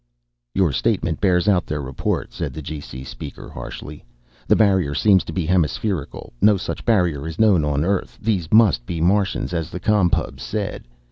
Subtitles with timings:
[0.55, 3.03] "Your statement bears out their report," said the G.C.
[3.03, 4.03] speaker harshly.
[4.47, 6.33] "The barrier seems to be hemispherical.
[6.41, 8.17] No such barrier is known on Earth.
[8.19, 10.85] These must be Martians, as the Com Pubs said.